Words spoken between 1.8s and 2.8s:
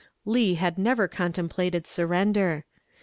surrender.